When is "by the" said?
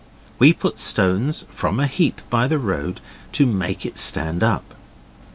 2.31-2.57